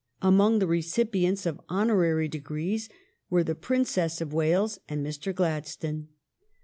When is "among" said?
0.23-0.57